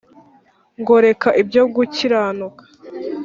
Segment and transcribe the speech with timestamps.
[0.79, 2.63] ngoreka ibyo gukiranuka